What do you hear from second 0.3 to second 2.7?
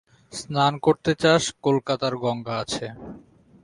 স্নান করতে চাস কলকাতার গঙ্গা